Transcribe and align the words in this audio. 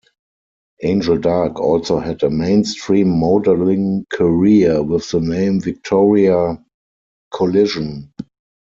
Angel 0.81 1.15
Dark 1.19 1.59
also 1.59 1.99
had 1.99 2.23
a 2.23 2.29
mainstream 2.31 3.07
modelling 3.19 4.03
career 4.11 4.81
with 4.81 5.07
the 5.11 5.19
name 5.19 5.61
Viktoria 5.61 6.59
Cullison. 7.31 8.09